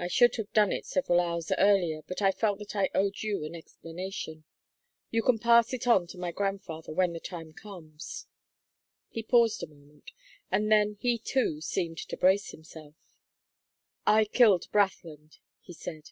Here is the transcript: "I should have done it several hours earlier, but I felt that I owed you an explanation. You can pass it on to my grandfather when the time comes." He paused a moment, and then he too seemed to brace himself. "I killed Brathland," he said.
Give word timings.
"I 0.00 0.08
should 0.08 0.34
have 0.34 0.52
done 0.52 0.72
it 0.72 0.84
several 0.84 1.20
hours 1.20 1.52
earlier, 1.56 2.02
but 2.04 2.20
I 2.20 2.32
felt 2.32 2.58
that 2.58 2.74
I 2.74 2.90
owed 2.92 3.22
you 3.22 3.44
an 3.44 3.54
explanation. 3.54 4.42
You 5.12 5.22
can 5.22 5.38
pass 5.38 5.72
it 5.72 5.86
on 5.86 6.08
to 6.08 6.18
my 6.18 6.32
grandfather 6.32 6.92
when 6.92 7.12
the 7.12 7.20
time 7.20 7.52
comes." 7.52 8.26
He 9.10 9.22
paused 9.22 9.62
a 9.62 9.68
moment, 9.68 10.10
and 10.50 10.72
then 10.72 10.96
he 10.98 11.18
too 11.20 11.60
seemed 11.60 11.98
to 11.98 12.16
brace 12.16 12.50
himself. 12.50 12.96
"I 14.04 14.24
killed 14.24 14.66
Brathland," 14.72 15.38
he 15.60 15.72
said. 15.72 16.10